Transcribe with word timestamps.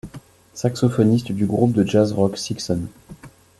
Saxophoniste 0.55 1.31
du 1.31 1.45
groupe 1.45 1.73
de 1.73 1.85
jazz-rock 1.85 2.35
Sixun. 2.35 2.87